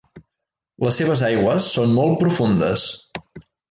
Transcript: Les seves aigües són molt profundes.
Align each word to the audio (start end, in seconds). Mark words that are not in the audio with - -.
Les 0.85 0.97
seves 1.01 1.23
aigües 1.29 1.71
són 1.77 1.97
molt 2.01 2.21
profundes. 2.25 2.93